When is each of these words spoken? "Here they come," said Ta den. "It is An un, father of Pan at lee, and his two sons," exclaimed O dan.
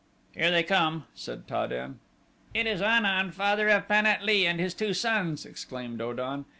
"Here 0.31 0.49
they 0.49 0.63
come," 0.63 1.05
said 1.13 1.47
Ta 1.47 1.67
den. 1.67 1.99
"It 2.55 2.65
is 2.65 2.81
An 2.81 3.05
un, 3.05 3.29
father 3.29 3.69
of 3.69 3.87
Pan 3.87 4.07
at 4.07 4.23
lee, 4.23 4.47
and 4.47 4.59
his 4.59 4.73
two 4.73 4.95
sons," 4.95 5.45
exclaimed 5.45 6.01
O 6.01 6.11
dan. 6.11 6.45